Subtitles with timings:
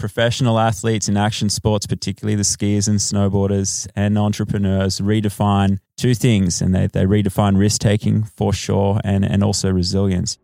[0.00, 6.60] professional athletes in action sports, particularly the skiers and snowboarders and entrepreneurs, redefine two things,
[6.60, 10.38] and they, they redefine risk taking for sure and, and also resilience.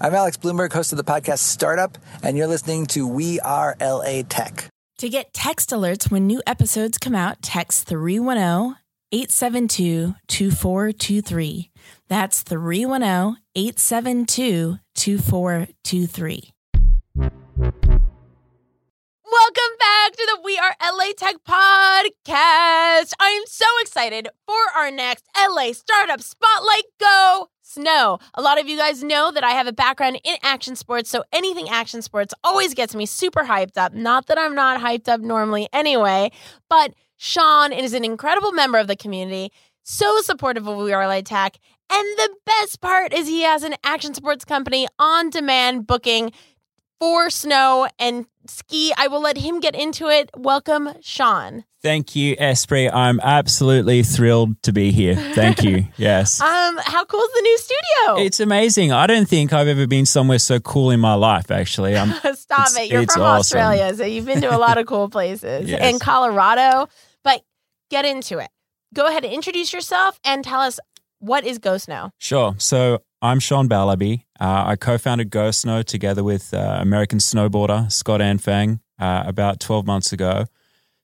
[0.00, 4.22] I'm Alex Blumberg, host of the podcast Startup, and you're listening to We Are LA
[4.28, 4.68] Tech.
[4.98, 8.76] To get text alerts when new episodes come out, text 310
[9.10, 11.70] 872 2423.
[12.08, 16.52] That's 310 872 2423.
[19.30, 23.14] Welcome back to the We Are LA Tech podcast.
[23.18, 28.18] I am so excited for our next LA Startup Spotlight Go Snow.
[28.34, 31.24] A lot of you guys know that I have a background in action sports, so
[31.32, 33.94] anything action sports always gets me super hyped up.
[33.94, 36.30] Not that I'm not hyped up normally anyway,
[36.68, 41.20] but Sean is an incredible member of the community, so supportive of We Are LA
[41.20, 41.58] Tech.
[41.90, 46.30] And the best part is he has an action sports company on demand booking
[47.00, 48.92] for snow and ski.
[48.96, 50.30] I will let him get into it.
[50.36, 51.64] Welcome, Sean.
[51.80, 52.92] Thank you, Espree.
[52.92, 55.14] I'm absolutely thrilled to be here.
[55.14, 55.86] Thank you.
[55.96, 56.40] Yes.
[56.40, 58.24] Um, how cool is the new studio?
[58.24, 58.92] It's amazing.
[58.92, 61.96] I don't think I've ever been somewhere so cool in my life, actually.
[61.96, 62.90] I'm, Stop it.
[62.90, 63.58] You're from awesome.
[63.58, 65.68] Australia, so you've been to a lot of cool places.
[65.68, 65.80] Yes.
[65.82, 66.88] And Colorado.
[67.90, 68.50] Get into it.
[68.94, 70.78] Go ahead and introduce yourself and tell us
[71.20, 72.10] what is Go Snow.
[72.18, 72.54] Sure.
[72.58, 74.24] So I'm Sean Ballaby.
[74.38, 79.86] Uh, I co-founded Go Snow together with uh, American snowboarder Scott Anfang uh, about 12
[79.86, 80.44] months ago.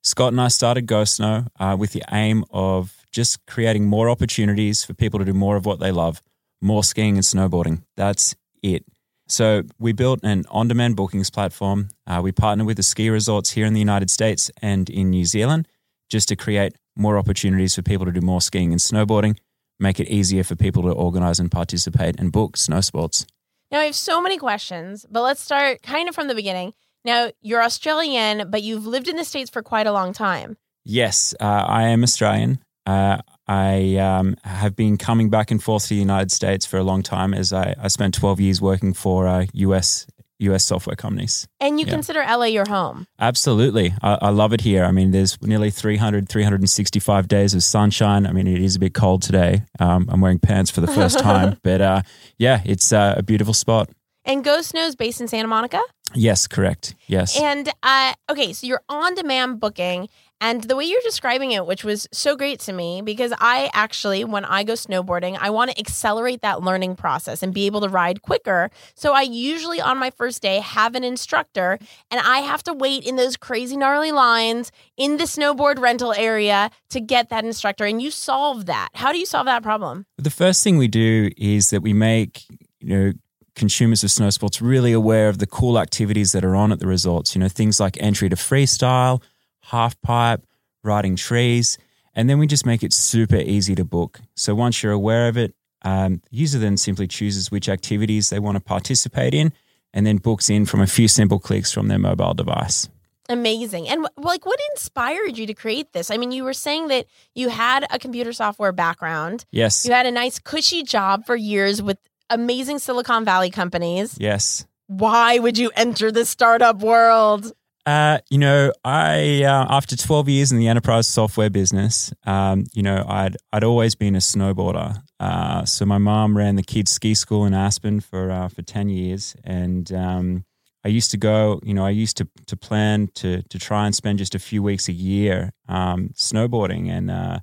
[0.02, 4.84] Scott and I started Go Snow uh, with the aim of just creating more opportunities
[4.84, 6.22] for people to do more of what they love,
[6.60, 7.82] more skiing and snowboarding.
[7.96, 8.84] That's it.
[9.26, 11.88] So we built an on-demand bookings platform.
[12.06, 15.24] Uh, we partnered with the ski resorts here in the United States and in New
[15.24, 15.66] Zealand
[16.10, 19.36] just to create more opportunities for people to do more skiing and snowboarding
[19.78, 23.26] make it easier for people to organize and participate and book snow sports.
[23.70, 26.74] Now, I have so many questions, but let's start kind of from the beginning.
[27.04, 30.56] Now, you're Australian, but you've lived in the States for quite a long time.
[30.84, 32.60] Yes, uh, I am Australian.
[32.86, 36.82] Uh, I um, have been coming back and forth to the United States for a
[36.82, 40.06] long time as I, I spent 12 years working for uh, US,
[40.38, 41.46] US software companies.
[41.60, 41.92] And you Yeah.
[41.92, 43.06] consider LA your home.
[43.20, 43.94] Absolutely.
[44.02, 44.84] I, I love it here.
[44.84, 48.26] I mean, there's nearly 300, 365 days of sunshine.
[48.26, 49.62] I mean, it is a bit cold today.
[49.78, 52.02] Um, I'm wearing pants for the first time, but uh,
[52.38, 53.88] yeah, it's uh, a beautiful spot.
[54.26, 55.80] And Go Snow is based in Santa Monica.
[56.14, 56.94] Yes, correct.
[57.06, 57.38] Yes.
[57.38, 60.08] And uh, okay, so you're on demand booking.
[60.40, 64.24] And the way you're describing it, which was so great to me, because I actually,
[64.24, 67.88] when I go snowboarding, I want to accelerate that learning process and be able to
[67.88, 68.70] ride quicker.
[68.94, 71.78] So I usually on my first day have an instructor
[72.10, 76.70] and I have to wait in those crazy gnarly lines in the snowboard rental area
[76.90, 77.86] to get that instructor.
[77.86, 78.90] And you solve that.
[78.92, 80.04] How do you solve that problem?
[80.18, 82.44] The first thing we do is that we make
[82.80, 83.12] you know
[83.54, 86.86] consumers of snow sports really aware of the cool activities that are on at the
[86.86, 87.34] resorts.
[87.34, 89.22] You know things like entry to freestyle,
[89.62, 90.44] half pipe,
[90.82, 91.78] riding trees,
[92.14, 94.20] and then we just make it super easy to book.
[94.34, 98.38] So once you're aware of it, um, the user then simply chooses which activities they
[98.38, 99.52] want to participate in,
[99.92, 102.88] and then books in from a few simple clicks from their mobile device.
[103.28, 103.88] Amazing.
[103.88, 106.10] And like, what inspired you to create this?
[106.10, 109.46] I mean, you were saying that you had a computer software background.
[109.50, 111.96] Yes, You had a nice, cushy job for years with
[112.30, 114.16] amazing Silicon Valley companies.
[114.18, 114.66] yes.
[114.86, 117.52] Why would you enter the startup world?
[117.86, 122.82] Uh, you know, I uh, after twelve years in the enterprise software business, um, you
[122.82, 125.02] know, I'd I'd always been a snowboarder.
[125.20, 128.88] Uh, so my mom ran the kids ski school in Aspen for uh, for ten
[128.88, 130.44] years, and um,
[130.82, 131.60] I used to go.
[131.62, 134.62] You know, I used to to plan to to try and spend just a few
[134.62, 137.40] weeks a year um, snowboarding, and uh,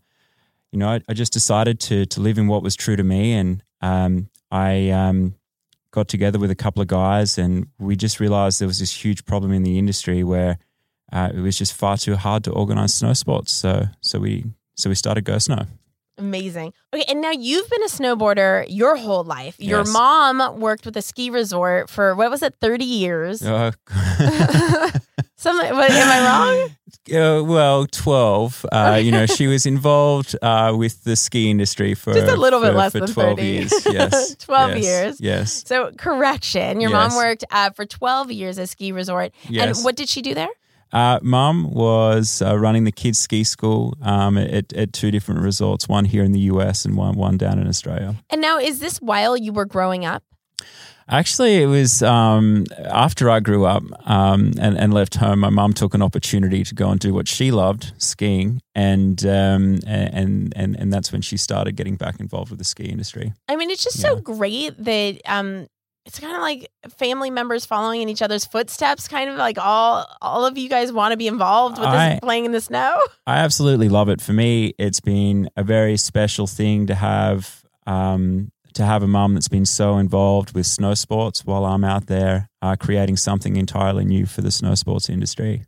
[0.72, 3.34] you know, I, I just decided to to live in what was true to me,
[3.34, 5.36] and um, I um,
[5.92, 9.26] got together with a couple of guys and we just realized there was this huge
[9.26, 10.58] problem in the industry where
[11.12, 13.52] uh, it was just far too hard to organize snow sports.
[13.52, 14.46] So so we
[14.76, 15.66] so we started Go Snow.
[16.18, 16.74] Amazing.
[16.94, 19.56] Okay, and now you've been a snowboarder your whole life.
[19.60, 19.92] Your Yes.
[19.94, 23.42] mom worked with a ski resort for what was it, thirty years?
[23.42, 23.72] Uh,
[25.42, 25.76] Something.
[25.76, 26.70] What, am I wrong?
[27.20, 28.64] uh, well, twelve.
[28.72, 32.62] Uh, you know, she was involved uh, with the ski industry for Just a little
[32.62, 33.48] bit for- less for than twelve 30.
[33.48, 33.74] years.
[33.88, 35.22] Yes, 12 yes, years.
[35.22, 36.80] Yes, So, correction.
[36.80, 39.34] Your mom worked uh, for twelve years at ski resort.
[39.50, 39.78] Yes.
[39.78, 40.50] And what did she do there?
[40.94, 45.88] Uh, Mum was uh, running the kids' ski school um, at, at two different resorts,
[45.88, 48.16] one here in the US and one one down in Australia.
[48.30, 50.22] And now, is this while you were growing up?
[51.12, 55.40] Actually, it was um, after I grew up um, and, and left home.
[55.40, 59.80] My mum took an opportunity to go and do what she loved, skiing, and um,
[59.86, 63.34] and and and that's when she started getting back involved with the ski industry.
[63.50, 65.68] I mean, it's just so great that um,
[66.06, 69.10] it's kind of like family members following in each other's footsteps.
[69.10, 72.20] Kind of like all all of you guys want to be involved with I- this
[72.22, 72.98] playing in the snow.
[73.28, 74.22] I absolutely love it.
[74.22, 79.34] For me, it's been a very special thing to have um, to have a mum
[79.34, 84.06] that's been so involved with snow sports while I'm out there uh, creating something entirely
[84.06, 85.66] new for the snow sports industry.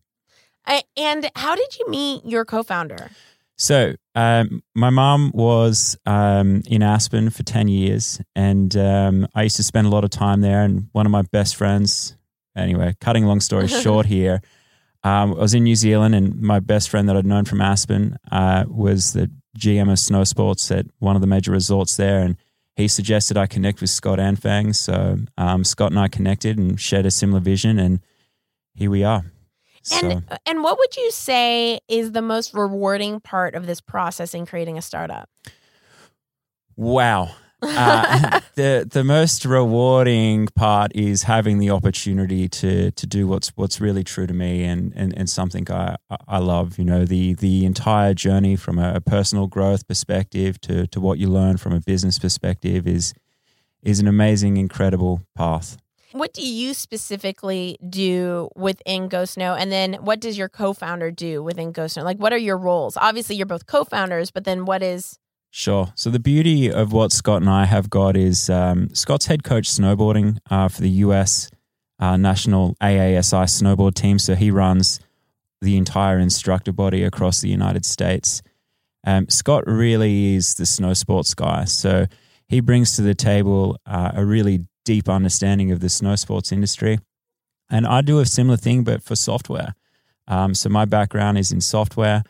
[0.66, 3.10] I, and how did you meet your co-founder?
[3.58, 9.58] So, um, my mom was um, in Aspen for 10 years, and um, I used
[9.58, 10.64] to spend a lot of time there.
[10.64, 12.16] And one of my best friends,
[12.56, 14.42] anyway, cutting long story short here,
[15.04, 18.18] um, I was in New Zealand, and my best friend that I'd known from Aspen
[18.32, 22.20] uh, was the GM of snow sports at one of the major resorts there.
[22.20, 22.38] And
[22.76, 24.76] he suggested I connect with Scott Anfang.
[24.76, 28.00] So, um, Scott and I connected and shared a similar vision, and
[28.76, 29.32] here we are.
[29.84, 34.34] So- And and what would you say is the most rewarding part of this process
[34.34, 35.30] in creating a startup?
[36.76, 37.36] Wow.
[37.64, 43.80] Uh, the the most rewarding part is having the opportunity to to do what's what's
[43.82, 45.96] really true to me and and, and something I
[46.28, 46.78] I love.
[46.78, 51.28] You know the the entire journey from a personal growth perspective to to what you
[51.28, 53.14] learn from a business perspective is
[53.84, 55.78] is an amazing, incredible path.
[56.14, 59.56] What do you specifically do within Snow?
[59.56, 62.04] And then what does your co founder do within Snow?
[62.04, 62.98] Like, what are your roles?
[62.98, 65.18] Obviously, you're both co founders, but then what is.
[65.56, 65.94] Sure.
[65.94, 69.70] So the beauty of what Scott and I have got is um, Scott's head coach
[69.70, 71.52] snowboarding uh, for the US
[72.00, 74.18] uh, national AASI snowboard team.
[74.18, 75.00] So he runs
[75.62, 78.42] the entire instructor body across the United States.
[79.06, 81.66] Um, Scott really is the snow sports guy.
[81.66, 82.08] So
[82.48, 86.98] he brings to the table uh, a really deep understanding of the snow sports industry.
[87.70, 89.76] And I do a similar thing, but for software.
[90.28, 92.24] Um, so my background is in software.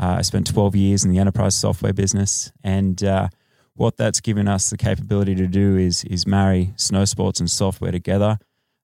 [0.00, 3.28] Uh, I spent 12 years in the enterprise software business, and uh,
[3.74, 7.92] what that's given us the capability to do is is marry snow sports and software
[7.92, 8.38] together.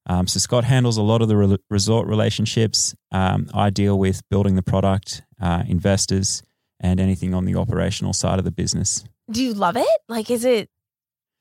[0.09, 2.95] Um, so Scott handles a lot of the re- resort relationships.
[3.11, 6.43] Um, I deal with building the product, uh, investors,
[6.79, 9.03] and anything on the operational side of the business.
[9.31, 9.99] Do you love it?
[10.09, 10.71] Like, is it.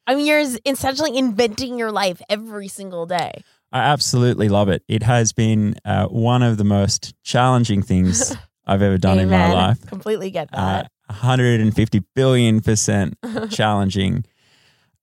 [0.07, 3.43] I mean, you're essentially inventing your life every single day.
[3.71, 4.83] I absolutely love it.
[4.87, 8.33] It has been uh, one of the most challenging things
[8.67, 9.85] I've ever done in my life.
[9.87, 10.91] Completely get Uh, that.
[11.07, 13.15] 150 billion percent
[13.51, 14.25] challenging.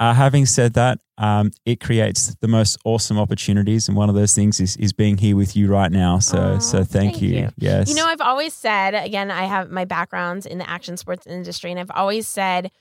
[0.00, 4.34] Uh, having said that, um, it creates the most awesome opportunities, and one of those
[4.34, 6.18] things is, is being here with you right now.
[6.18, 7.28] So, so thank, thank you.
[7.28, 7.48] you.
[7.56, 11.24] Yes, You know, I've always said, again, I have my backgrounds in the action sports
[11.26, 12.72] industry, and I've always said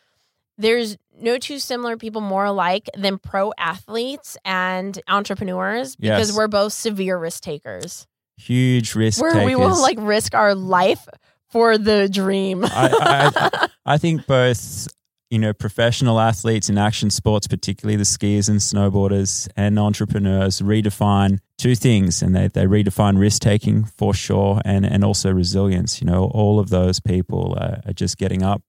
[0.58, 6.36] there's no two similar people more alike than pro athletes and entrepreneurs because Yes.
[6.38, 8.08] we're both severe risk takers.
[8.42, 11.08] Huge risk Where we will like risk our life
[11.50, 12.64] for the dream.
[12.66, 14.88] I, I, I think both,
[15.30, 21.40] you know, professional athletes in action sports, particularly the skiers and snowboarders and entrepreneurs, redefine
[21.58, 26.02] two things, and they they redefine risk taking for sure, and and also resilience.
[26.02, 28.64] You know, all of those people are, are just getting up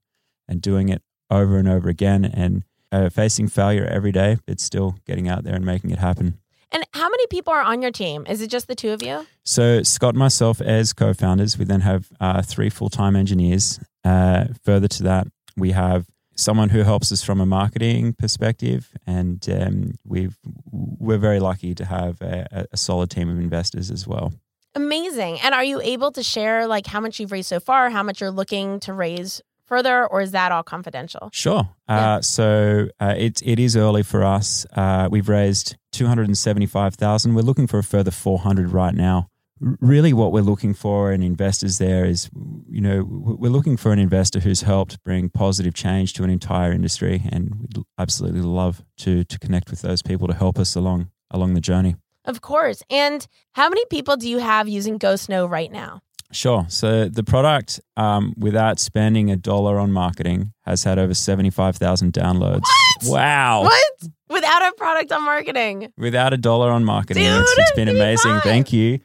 [0.49, 4.97] and doing it over and over again, and uh, facing failure every day, but still
[5.07, 6.39] getting out there and making it happen.
[6.73, 8.27] And how many people are on your team?
[8.29, 9.27] Is it just the two of you?
[9.45, 13.79] So Scott and myself as co-founders, we then have uh, three full-time engineers.
[14.05, 19.47] Uh, further to that, we have someone who helps us from a marketing perspective, and
[19.51, 20.37] um, we've
[20.71, 24.33] we're very lucky to have a, a solid team of investors as well.
[24.75, 25.39] Amazing.
[25.41, 28.21] And are you able to share like how much you've raised so far, how much
[28.21, 31.31] you're looking to raise further, or is that all confidential?
[31.33, 31.63] Sure.
[31.89, 32.17] Yeah.
[32.17, 34.67] Uh, so uh, it it is early for us.
[34.77, 37.35] Uh, we've raised two hundred and seventy five thousand.
[37.35, 39.29] We're looking for a further four hundred right now.
[39.65, 42.29] R- Really, what we're looking for in investors there is,
[42.69, 42.99] you know,
[43.43, 47.55] we're looking for an investor who's helped bring positive change to an entire industry, and
[47.61, 51.61] we'd absolutely love to to connect with those people to help us along along the
[51.71, 51.95] journey.
[52.25, 52.83] Of course.
[52.91, 53.27] And
[53.59, 56.01] how many people do you have using Go Snow right now?
[56.33, 56.65] Sure.
[56.69, 61.77] So the product, um, without spending a dollar on marketing, has had over seventy five
[61.77, 62.63] thousand downloads.
[63.03, 63.13] What?
[63.13, 63.63] Wow!
[63.65, 63.93] What?
[64.29, 65.93] Without a product on marketing.
[65.99, 67.25] without a dollar on marketing.
[67.25, 68.41] Dude, it's, it's been amazing.
[68.41, 68.99] Thank you.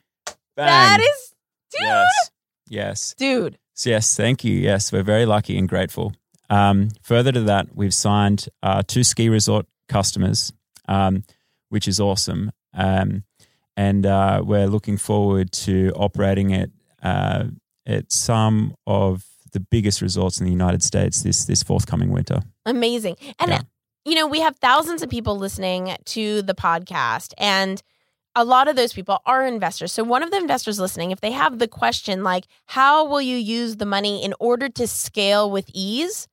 [0.56, 0.66] Bang.
[0.68, 1.34] That is,
[1.72, 1.82] dude.
[1.82, 2.32] yes,
[2.70, 3.58] yes, Dude.
[3.74, 4.16] So yes.
[4.16, 4.54] Thank you.
[4.54, 6.14] Yes, we're very lucky and grateful.
[6.50, 10.54] Um, further to that, we've signed uh, two ski resort customers,
[10.88, 11.24] um,
[11.70, 12.52] which is awesome.
[12.74, 13.24] Um,
[13.76, 16.72] and uh, we're looking forward to operating it
[17.04, 17.46] uh,
[17.86, 22.42] at some of the biggest resorts in the United States this this forthcoming winter.
[22.66, 23.16] Amazing.
[23.40, 23.62] And, Yeah.
[24.06, 27.82] you know, we have thousands of people listening to the podcast, and
[28.36, 29.92] a lot of those people are investors.
[29.94, 33.38] So, one of the investors listening, if they have the question, like, how will you
[33.38, 36.28] use the money in order to scale with ease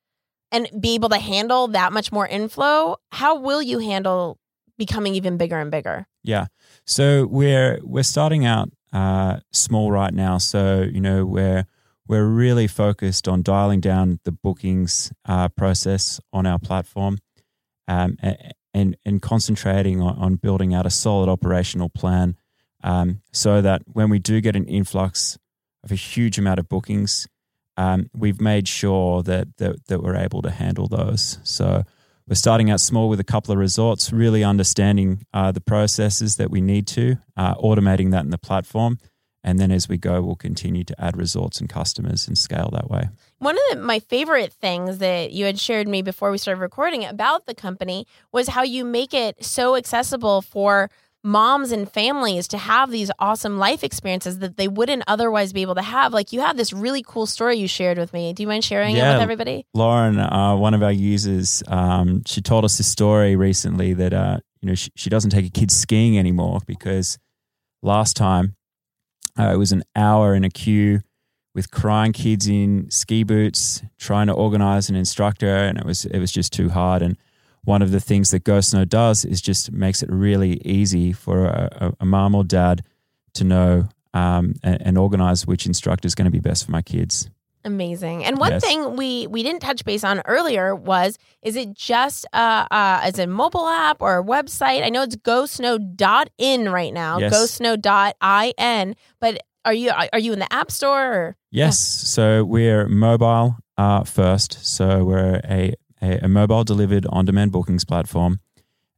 [0.53, 2.97] and be able to handle that much more inflow?
[3.13, 4.39] How will you handle
[4.77, 6.07] becoming even bigger and bigger?
[6.23, 6.47] Yeah.
[6.85, 10.39] So we're we're starting out uh, small right now.
[10.39, 11.67] So you know we're
[12.07, 17.19] we're really focused on dialing down the bookings uh, process on our platform,
[17.89, 18.17] um,
[18.73, 22.37] and and concentrating on, on, building out a solid operational plan,
[22.83, 25.39] um, so that when we do get an influx
[25.83, 27.27] of a huge amount of bookings,
[27.77, 31.39] um, we've made sure that, that that we're able to handle those.
[31.43, 31.83] So
[32.29, 36.51] we're starting out small with a couple of resorts, really understanding uh, the processes that
[36.51, 38.99] we need to, uh, automating that in the platform.
[39.47, 42.91] And then as we go, we'll continue to add resorts and customers and scale that
[42.91, 43.11] way.
[43.41, 47.05] One of the, my favorite things that you had shared me before we started recording
[47.05, 50.91] about the company was how you make it so accessible for
[51.25, 55.75] moms and families to have these awesome life experiences that they wouldn't otherwise be able
[55.75, 56.13] to have.
[56.13, 58.35] Like you have this really cool story you shared with me.
[58.35, 59.67] Do you mind sharing yeah, it with everybody?
[59.73, 64.39] Lauren, uh, one of our users, um, she told us a story recently that uh,
[64.61, 67.19] you know she, she, doesn't take her kids skiing anymore because
[67.83, 68.55] last time
[69.39, 71.01] uh, it was an hour in a queue
[71.55, 76.19] with crying kids in ski boots trying to organize an instructor and it was it
[76.19, 77.17] was just too hard and
[77.65, 81.95] one of the things that GoSnow does is just makes it really easy for a,
[82.01, 82.83] a mom or dad
[83.35, 86.83] to know um, and, and, organize which instructor is going to be best for my
[86.83, 87.29] kids.
[87.65, 88.25] Amazing.
[88.25, 88.65] And one yes.
[88.65, 93.19] thing we we didn't touch base on earlier was is it just uh, uh as
[93.19, 94.85] a mobile app or a website?
[94.85, 97.33] I know it's gosnow.in right now, yes.
[97.35, 101.13] gosnow.in, but are you are you in the App Store?
[101.13, 101.37] Or?
[101.51, 101.75] Yes.
[101.75, 102.07] Yeah.
[102.09, 104.65] So we're mobile uh, first.
[104.65, 108.41] So we're a a, a mobile delivered on demand bookings platform.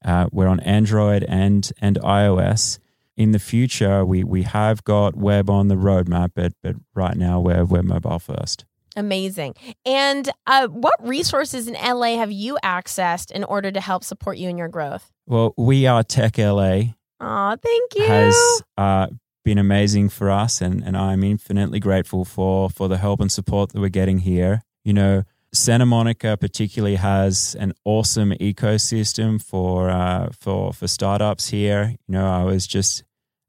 [0.05, 2.79] Uh, we're on Android and and iOS.
[3.17, 7.41] In the future, we we have got web on the roadmap, but but right now
[7.41, 8.65] we're we're mobile first.
[8.95, 9.55] Amazing.
[9.85, 14.49] And uh, what resources in LA have you accessed in order to help support you
[14.49, 15.13] in your growth?
[15.27, 16.95] Well, we are Tech LA.
[17.21, 18.07] Oh, thank you.
[18.07, 19.09] Has uh,
[19.45, 23.73] been amazing for us, and and I'm infinitely grateful for for the help and support
[23.73, 24.63] that we're getting here.
[24.85, 25.25] You know,
[25.57, 31.97] Santa Monica particularly has an awesome ecosystem for uh, for for startups here.
[32.07, 33.05] You know, I was just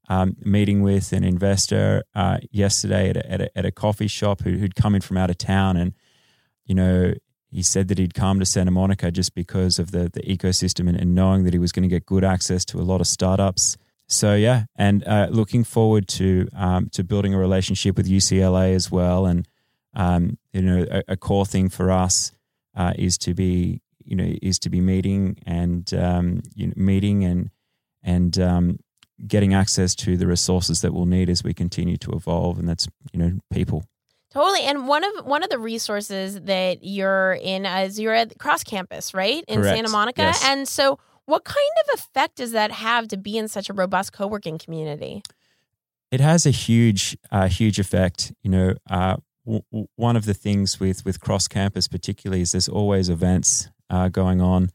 [0.07, 4.41] um, meeting with an investor uh, yesterday at a, at a, at, a, coffee shop
[4.41, 5.93] who, who'd come in from out of town, and
[6.65, 7.13] you know,
[7.51, 10.97] he said that he'd come to Santa Monica just because of the the ecosystem and,
[10.97, 13.75] and knowing that he was going to get good access to a lot of startups.
[14.07, 18.89] So yeah, and uh, looking forward to um, to building a relationship with UCLA as
[18.89, 19.45] well, and
[19.97, 22.31] um, you know, a, a, core thing for us
[22.75, 27.25] uh, is to be, you know, is to be meeting and um, you know, meeting
[27.25, 27.49] and
[28.03, 28.79] and um,
[29.25, 32.87] getting access to the resources that we'll need as we continue to evolve, and that's
[33.11, 33.83] you know, people.
[34.29, 34.61] Totally.
[34.61, 39.15] And one of one of the resources that you're in is you're at cross campus,
[39.15, 39.43] right?
[39.47, 39.75] In Correct.
[39.75, 40.21] Santa Monica.
[40.21, 40.43] Yes.
[40.45, 44.13] And so what kind of effect does that have to be in such a robust
[44.13, 45.23] co-working community?
[46.11, 48.31] It has a huge, uh, huge effect.
[48.43, 52.69] You know, uh, w- one of the things with with cross campus particularly is there's
[52.69, 54.69] always events uh, going on.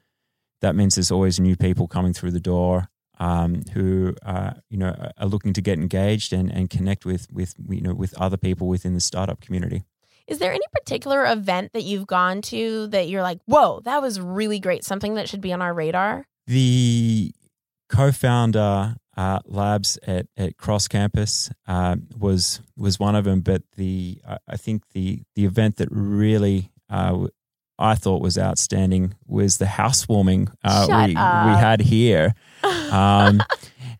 [0.60, 2.88] That means there's always new people coming through the door
[3.18, 7.54] um, who uh, you know are looking to get engaged and, and connect with with
[7.68, 9.84] you know with other people within the startup community.
[10.26, 14.20] Is there any particular event that you've gone to that you're like, whoa, that was
[14.20, 16.26] really great, something that should be on our radar?
[16.46, 17.32] The
[17.88, 23.40] co-founder uh, labs at, at Cross Campus uh, was was one of them.
[23.40, 27.26] But the I think the the event that really uh,
[27.78, 31.46] I thought was outstanding was the housewarming uh, we up.
[31.46, 32.34] we had here
[32.90, 33.42] um,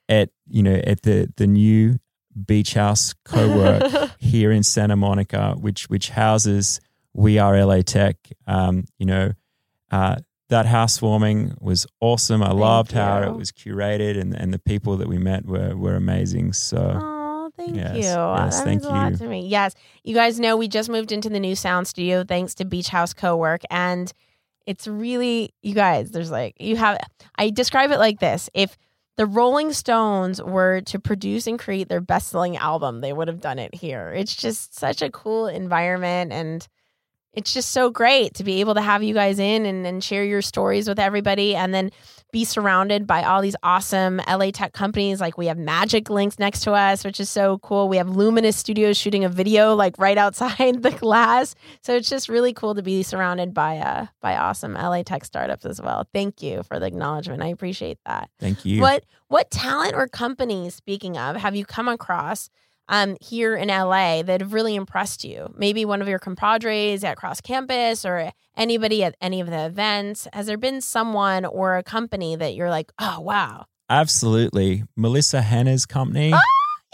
[0.09, 1.99] at you know at the the new
[2.47, 3.83] beach house co-work
[4.19, 6.81] here in Santa Monica, which which houses
[7.12, 8.16] We Are LA Tech.
[8.47, 9.33] Um, you know,
[9.90, 10.16] uh,
[10.53, 12.43] that housewarming was awesome.
[12.43, 12.99] I thank loved you.
[12.99, 16.53] how it was curated, and and the people that we met were were amazing.
[16.53, 17.01] So.
[17.03, 18.03] Oh, thank yes, you.
[18.03, 18.91] Yes, that thank means you.
[18.91, 19.49] a lot to me.
[19.49, 22.89] Yes, you guys know we just moved into the new sound studio thanks to Beach
[22.89, 24.13] House Co-work, and
[24.67, 26.11] it's really you guys.
[26.11, 26.99] There's like you have.
[27.37, 28.77] I describe it like this: if
[29.17, 33.59] the Rolling Stones were to produce and create their best-selling album, they would have done
[33.59, 34.13] it here.
[34.15, 36.67] It's just such a cool environment and
[37.35, 40.25] it's just so great to be able to have you guys in and, and share
[40.25, 41.91] your stories with everybody and then
[42.31, 45.21] be surrounded by all these awesome LA tech companies.
[45.21, 47.89] Like we have Magic Links next to us, which is so cool.
[47.89, 51.55] We have Luminous Studios shooting a video like right outside the glass.
[51.83, 55.67] So it's just really cool to be surrounded by uh by awesome LA tech startups
[55.67, 56.07] as well.
[56.12, 57.43] Thank you for the acknowledgement.
[57.43, 58.31] I appreciate that.
[58.41, 58.81] Thank you.
[58.81, 62.51] What what talent or companies, speaking of, have you come across
[62.89, 65.53] um, here in LA that have really impressed you?
[65.57, 70.29] Maybe one of your compadres at cross campus or anybody at any of the events.
[70.33, 73.67] Has there been someone or a company that you're like, oh, wow?
[73.89, 74.85] Absolutely.
[74.97, 76.33] Melissa Hanna's company.
[76.33, 76.41] Ah,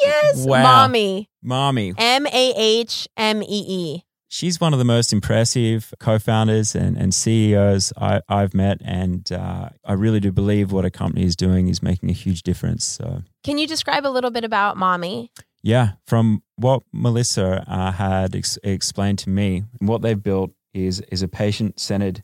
[0.01, 0.45] yes.
[0.47, 0.89] Wow.
[0.89, 1.27] Mahmee.
[1.45, 1.95] Mahmee.
[1.97, 4.05] M A H M E E.
[4.31, 8.79] She's one of the most impressive co founders and, and CEOs I, I've met.
[8.85, 12.43] And uh, I really do believe what a company is doing is making a huge
[12.43, 12.85] difference.
[12.85, 15.31] So, Can you describe a little bit about Mahmee?
[15.63, 21.23] Yeah, from what Melissa uh, had ex- explained to me, what they've built is, is
[21.23, 22.23] a patient centered,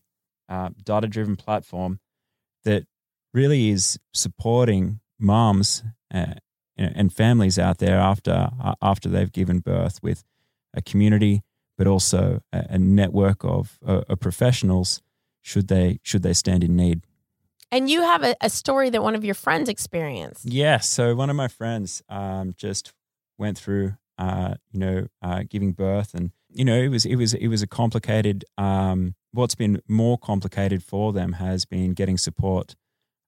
[0.48, 2.00] uh, data driven platform
[2.64, 2.84] that
[3.32, 6.34] really is supporting moms uh,
[6.76, 10.24] and families out there after uh, after they've given birth with
[10.74, 11.42] a community,
[11.78, 15.00] but also a, a network of, uh, of professionals
[15.40, 17.02] should they should they stand in need.
[17.70, 20.44] And you have a, a story that one of your friends experienced.
[20.46, 20.78] Yeah.
[20.78, 22.92] So one of my friends um, just
[23.38, 27.34] went through, uh, you know, uh, giving birth, and you know, it was it was
[27.34, 28.44] it was a complicated.
[28.56, 32.76] Um, what's been more complicated for them has been getting support.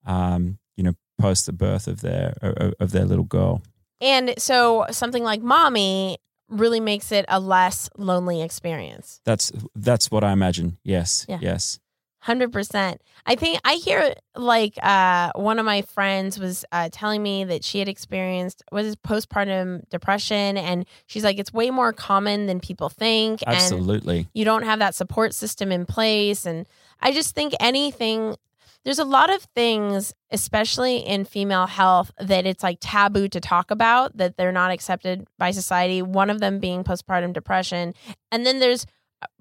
[0.05, 2.35] Um, you know, post the birth of their
[2.79, 3.63] of, their little girl.
[4.01, 6.17] And so something like Mahmee
[6.49, 9.21] really makes it a less lonely experience.
[9.25, 10.79] That's that's what I imagine.
[10.85, 11.27] Yes.
[11.29, 11.39] Yeah.
[11.41, 11.81] Yes.
[12.27, 13.01] Hundred percent.
[13.25, 17.63] I think I hear like uh, one of my friends was uh, telling me that
[17.63, 22.89] she had experienced was postpartum depression, and she's like, it's way more common than people
[22.89, 24.27] think, and Absolutely.
[24.35, 26.47] you don't have that support system in place.
[26.47, 26.67] And
[27.01, 28.35] I just think anything.
[28.83, 33.73] There's a lot of things, especially in female health, that it's like taboo to talk
[33.73, 36.03] about, that they're not accepted by society.
[36.03, 37.95] One of them being postpartum depression.
[38.31, 38.87] And then there's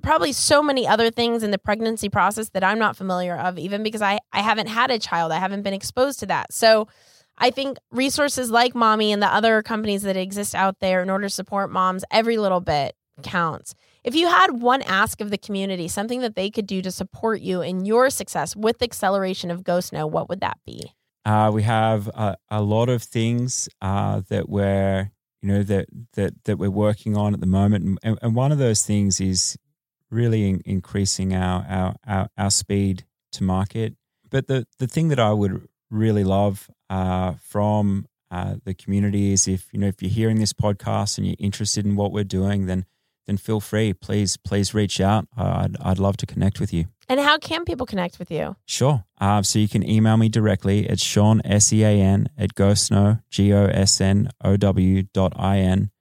[0.02, 3.84] probably so many other things in the pregnancy process that I'm not familiar of, even
[3.84, 5.32] because I, I haven't had a child.
[5.32, 6.54] I haven't been exposed to that.
[6.54, 6.88] So
[7.38, 11.26] I think resources like Mahmee and the other companies that exist out there in order
[11.26, 13.76] to support moms every little bit counts.
[14.04, 17.42] If you had one ask of the community, something that they could do to support
[17.42, 20.94] you in your success with the acceleration of Go Snow, what would that be?
[21.26, 25.10] Uh, we have a, a lot of things uh, that we're
[25.42, 28.58] you know that that that we're working on at the moment, and, and one of
[28.58, 29.58] those things is
[30.16, 33.96] really in, increasing our, our our our speed to market.
[34.30, 39.48] But the the thing that I would really love uh, from uh, the community is
[39.48, 42.66] if you know if you're hearing this podcast and you're interested in what we're doing,
[42.66, 42.86] then
[43.28, 43.94] then feel free.
[43.94, 45.28] Please please reach out.
[45.38, 46.86] I'd I'd love to connect with you.
[47.08, 48.56] And how can people connect with you?
[48.66, 49.06] Sure.
[49.22, 53.22] Uh, so you can email me directly at Sean, S E A N, at GoSnow,
[53.30, 55.92] G O S N O W dot I N.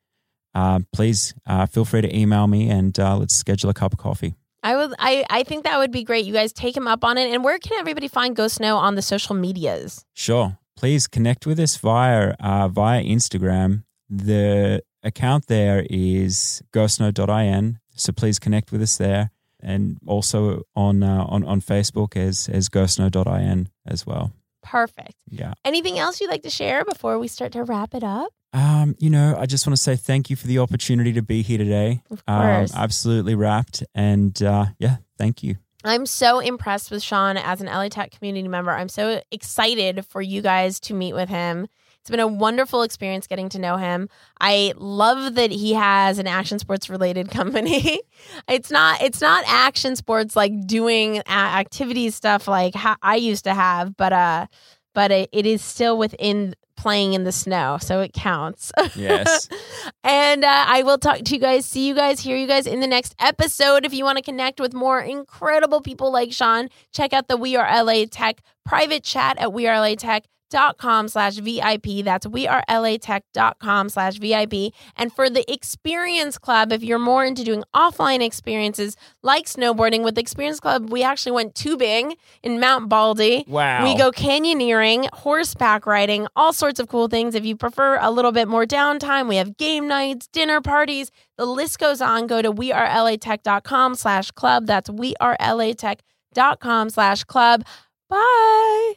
[0.54, 3.98] Uh, please uh, feel free to email me and uh, let's schedule a cup of
[3.98, 4.34] coffee.
[4.62, 6.24] I would I, I think that would be great.
[6.24, 7.30] You guys take him up on it.
[7.32, 10.04] And where can everybody find Go Snow on the social medias?
[10.14, 10.58] Sure.
[10.76, 13.84] Please connect with us via uh, via Instagram.
[14.08, 17.78] The account there is gosnow.in.
[17.94, 19.30] So please connect with us there.
[19.60, 24.32] And also on uh, on, on Facebook as, as gosnow.in as well.
[24.62, 25.14] Perfect.
[25.28, 25.52] Yeah.
[25.64, 28.32] Anything else you'd like to share before we start to wrap it up?
[28.54, 31.42] Um, you know, I just want to say thank you for the opportunity to be
[31.42, 32.02] here today.
[32.10, 32.74] Of Um, course.
[32.74, 33.82] absolutely wrapped.
[33.94, 35.56] And uh, yeah, thank you.
[35.82, 38.70] I'm so impressed with Sean as an LA Tech community member.
[38.70, 41.66] I'm so excited for you guys to meet with him.
[42.00, 44.10] It's been a wonderful experience getting to know him.
[44.38, 48.00] I love that he has an action sports related company.
[48.46, 53.54] it's not it's not action sports like doing a- activities stuff like I used to
[53.54, 54.46] have, but uh
[54.94, 58.72] but it, it is still within playing in the snow, so it counts.
[58.94, 59.48] Yes.
[60.02, 62.80] and uh, I will talk to you guys, see you guys, hear you guys in
[62.80, 63.84] the next episode.
[63.84, 67.56] If you want to connect with more incredible people like Sean, check out the We
[67.56, 69.52] Are LA Tech private chat at
[70.54, 72.04] wearelatech.com slash VIP.
[72.04, 74.72] That's wearelatech.com slash VIP.
[74.96, 80.14] And for the Experience Club, if you're more into doing offline experiences like snowboarding with
[80.14, 83.44] the Experience Club, we actually went tubing in Mount Baldy.
[83.46, 83.84] Wow.
[83.84, 87.34] We go canyoneering, horseback riding, all sorts of cool things.
[87.34, 91.10] If you prefer a little bit more downtime, we have game nights, dinner parties.
[91.36, 92.26] The list goes on.
[92.26, 94.66] Go to wearelatech.com slash club.
[94.66, 97.64] That's wearelatech.com slash club.
[98.08, 98.94] Bye.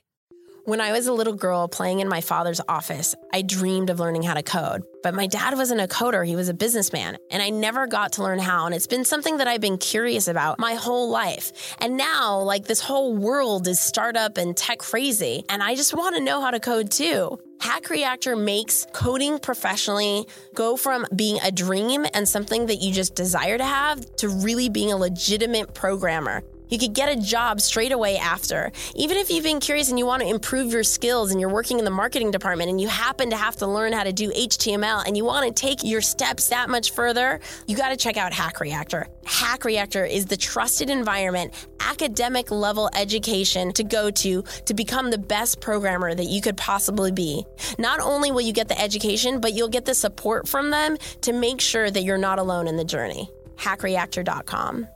[0.67, 4.23] When I was a little girl playing in my father's office, I dreamed of learning
[4.23, 4.83] how to code.
[5.01, 8.23] But my dad wasn't a coder, he was a businessman, and I never got to
[8.23, 8.65] learn how.
[8.65, 11.77] And it's been something that I've been curious about my whole life.
[11.79, 16.17] And now, like, this whole world is startup and tech crazy, and I just want
[16.17, 17.39] to know how to code too.
[17.61, 23.15] Hack Reactor makes coding professionally go from being a dream and something that you just
[23.15, 26.43] desire to have to really being a legitimate programmer.
[26.69, 28.71] You could get a job straight away after.
[28.95, 31.79] Even if you've been curious and you want to improve your skills and you're working
[31.79, 35.05] in the marketing department and you happen to have to learn how to do HTML
[35.05, 38.33] and you want to take your steps that much further, you got to check out
[38.33, 39.07] Hack Reactor.
[39.25, 45.17] Hack Reactor is the trusted environment, academic level education to go to to become the
[45.17, 47.45] best programmer that you could possibly be.
[47.77, 51.33] Not only will you get the education, but you'll get the support from them to
[51.33, 53.29] make sure that you're not alone in the journey.
[53.57, 54.87] Hackreactor.com.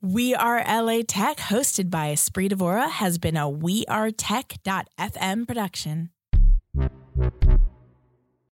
[0.00, 6.10] We Are LA Tech, hosted by Espree Devora, has been a We Are Tech.fm production.